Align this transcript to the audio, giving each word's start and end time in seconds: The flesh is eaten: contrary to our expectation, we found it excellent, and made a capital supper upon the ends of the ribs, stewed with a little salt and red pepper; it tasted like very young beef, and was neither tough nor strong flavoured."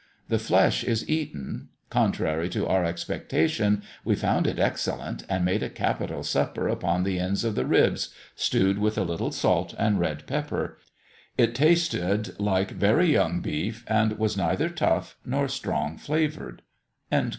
The 0.29 0.39
flesh 0.39 0.83
is 0.83 1.07
eaten: 1.07 1.69
contrary 1.91 2.49
to 2.49 2.65
our 2.65 2.83
expectation, 2.83 3.83
we 4.03 4.15
found 4.15 4.47
it 4.47 4.57
excellent, 4.57 5.23
and 5.29 5.45
made 5.45 5.61
a 5.61 5.69
capital 5.69 6.23
supper 6.23 6.67
upon 6.67 7.03
the 7.03 7.19
ends 7.19 7.43
of 7.43 7.53
the 7.53 7.67
ribs, 7.67 8.11
stewed 8.33 8.79
with 8.79 8.97
a 8.97 9.03
little 9.03 9.31
salt 9.31 9.75
and 9.77 9.99
red 9.99 10.25
pepper; 10.25 10.79
it 11.37 11.53
tasted 11.53 12.33
like 12.39 12.71
very 12.71 13.11
young 13.11 13.41
beef, 13.41 13.83
and 13.87 14.17
was 14.17 14.35
neither 14.35 14.69
tough 14.69 15.17
nor 15.23 15.47
strong 15.47 15.99
flavoured." 15.99 16.63